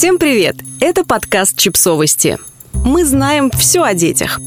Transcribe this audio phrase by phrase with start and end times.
[0.00, 0.56] Всем привет!
[0.80, 2.38] Это подкаст «Чипсовости».
[2.72, 4.40] Мы знаем все о детях.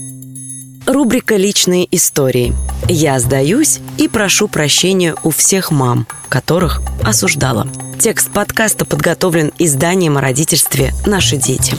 [0.88, 2.56] Рубрика «Личные истории».
[2.90, 7.68] Я сдаюсь и прошу прощения у всех мам, которых осуждала.
[8.00, 11.76] Текст подкаста подготовлен изданием о родительстве «Наши дети».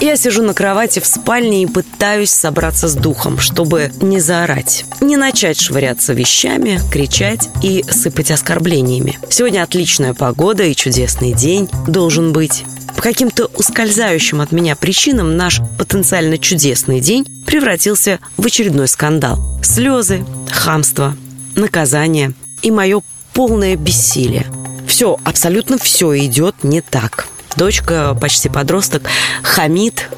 [0.00, 5.16] Я сижу на кровати в спальне и пытаюсь собраться с духом, чтобы не заорать, не
[5.16, 9.20] начать швыряться вещами, кричать и сыпать оскорблениями.
[9.30, 12.64] Сегодня отличная погода и чудесный день должен быть.
[13.04, 19.38] Каким-то ускользающим от меня причинам наш потенциально чудесный день превратился в очередной скандал.
[19.62, 21.14] Слезы, хамство,
[21.54, 23.02] наказание и мое
[23.34, 24.46] полное бессилие.
[24.88, 27.28] Все, абсолютно все идет не так.
[27.58, 29.02] Дочка, почти подросток,
[29.42, 30.08] хамит,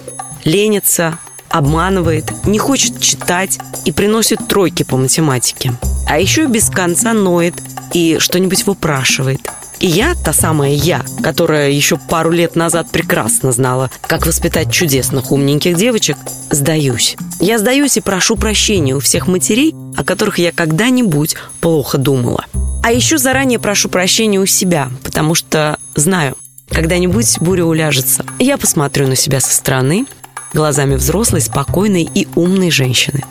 [0.44, 1.18] ленится,
[1.48, 5.72] обманывает, не хочет читать и приносит тройки по математике.
[6.06, 7.54] А еще без конца ноет
[7.92, 9.40] и что-нибудь выпрашивает.
[9.80, 15.32] И я, та самая я, которая еще пару лет назад прекрасно знала, как воспитать чудесных
[15.32, 16.16] умненьких девочек,
[16.50, 17.16] сдаюсь.
[17.40, 22.46] Я сдаюсь и прошу прощения у всех матерей, о которых я когда-нибудь плохо думала.
[22.82, 26.36] А еще заранее прошу прощения у себя, потому что знаю,
[26.70, 28.24] когда-нибудь буря уляжется.
[28.38, 30.06] Я посмотрю на себя со стороны,
[30.54, 33.22] глазами взрослой, спокойной и умной женщины.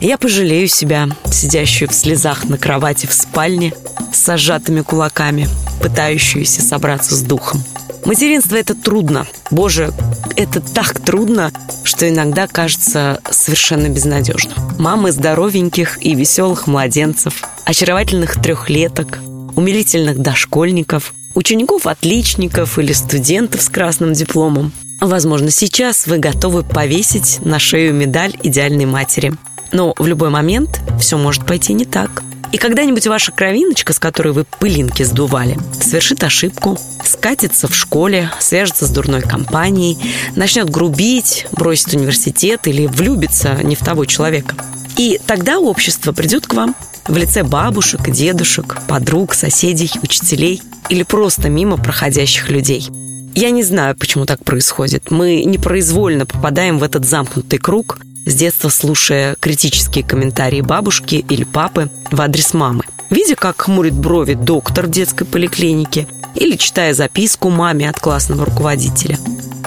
[0.00, 3.72] Я пожалею себя, сидящую в слезах на кровати в спальне,
[4.12, 5.48] с сжатыми кулаками,
[5.80, 7.62] пытающуюся собраться с духом.
[8.04, 9.26] Материнство– это трудно.
[9.50, 9.92] Боже,
[10.36, 11.52] это так трудно,
[11.84, 14.54] что иногда кажется совершенно безнадежным.
[14.78, 19.20] Мамы здоровеньких и веселых младенцев, очаровательных трехлеток,
[19.56, 24.72] умилительных дошкольников, учеников-отличников или студентов с красным дипломом.
[25.00, 29.32] Возможно, сейчас вы готовы повесить на шею медаль идеальной матери.
[29.72, 32.22] Но в любой момент все может пойти не так–
[32.54, 38.86] и когда-нибудь ваша кровиночка, с которой вы пылинки сдували, совершит ошибку, скатится в школе, свяжется
[38.86, 39.98] с дурной компанией,
[40.36, 44.54] начнет грубить, бросит университет или влюбится не в того человека.
[44.96, 46.76] И тогда общество придет к вам
[47.08, 52.86] в лице бабушек, дедушек, подруг, соседей, учителей или просто мимо проходящих людей.
[53.34, 55.10] Я не знаю, почему так происходит.
[55.10, 61.90] Мы непроизвольно попадаем в этот замкнутый круг– с детства слушая критические комментарии бабушки или папы
[62.10, 62.84] в адрес мамы.
[63.10, 69.18] Видя, как хмурит брови доктор в детской поликлинике или читая записку маме от классного руководителя.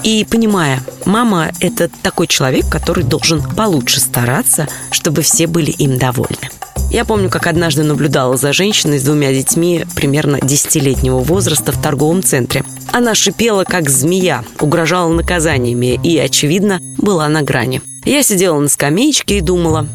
[0.03, 6.49] И понимая, мама– это такой человек, который должен получше стараться, чтобы все были им довольны.
[6.89, 12.23] Я помню, как однажды наблюдала за женщиной с двумя детьми примерно десятилетнего возраста в торговом
[12.23, 12.63] центре.
[12.93, 17.81] Она шипела, как змея, угрожала наказаниями и, очевидно, была на грани.
[18.05, 19.87] Я сидела на скамеечке и думала,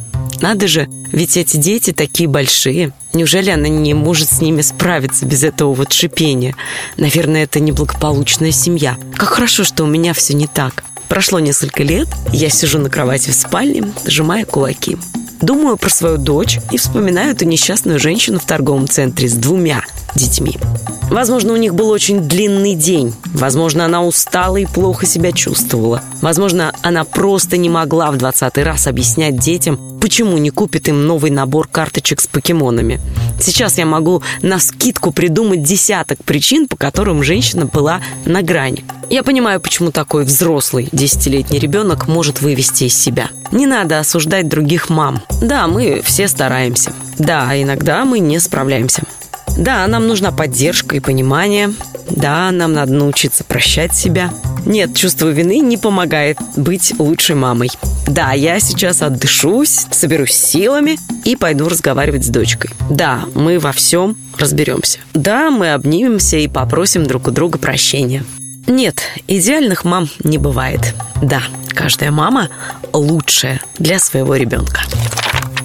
[0.42, 2.92] надо же, ведь эти дети такие большие.
[3.14, 6.54] Неужели она не может с ними справиться без этого вот шипения?
[6.96, 8.96] Наверное, это неблагополучная семья.
[9.14, 10.84] Как хорошо, что у меня все не так.
[11.08, 14.98] Прошло несколько лет, я сижу на кровати в спальне, сжимая кулаки.
[15.42, 19.82] Думаю про свою дочь и вспоминаю эту несчастную женщину в торговом центре с двумя
[20.14, 20.56] детьми.
[21.10, 23.12] Возможно, у них был очень длинный день.
[23.34, 26.00] Возможно, она устала и плохо себя чувствовала.
[26.20, 31.32] Возможно, она просто не могла в двадцатый раз объяснять детям, почему не купит им новый
[31.32, 33.00] набор карточек с покемонами.
[33.40, 38.84] Сейчас я могу на скидку придумать десяток причин, по которым женщина была на грани.
[39.12, 43.28] Я понимаю, почему такой взрослый десятилетний ребенок может вывести из себя.
[43.50, 45.22] Не надо осуждать других мам.
[45.42, 46.94] Да, мы все стараемся.
[47.18, 49.02] Да, иногда мы не справляемся.
[49.58, 51.74] Да, нам нужна поддержка и понимание.
[52.08, 54.32] Да, нам надо научиться прощать себя.
[54.64, 57.68] Нет, чувство вины не помогает быть лучшей мамой.
[58.06, 60.96] Да, я сейчас отдышусь, соберусь силами
[61.26, 62.70] и пойду разговаривать с дочкой.
[62.88, 65.00] Да, мы во всем разберемся.
[65.12, 68.24] Да, мы обнимемся и попросим друг у друга прощения.
[68.66, 70.94] Нет, идеальных мам не бывает.
[71.20, 72.48] Да, каждая мама
[72.92, 74.82] лучшая для своего ребенка.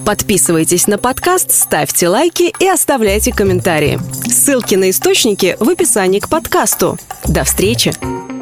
[0.06, 4.00] Подписывайтесь на подкаст, ставьте лайки и оставляйте комментарии.
[4.26, 6.98] Ссылки на источники в описании к подкасту.
[7.26, 8.37] До встречи!